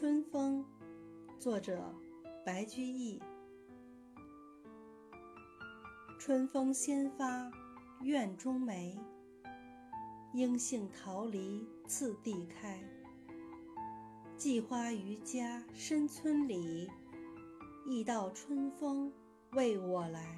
[0.00, 0.64] 春风，
[1.40, 1.92] 作者
[2.46, 3.20] 白居易。
[6.20, 7.50] 春风先发
[8.02, 8.96] 院中梅，
[10.34, 12.80] 应杏桃李次第开。
[14.36, 16.88] 寄花于家深村里，
[17.84, 19.12] 一道春风
[19.54, 20.37] 为我来。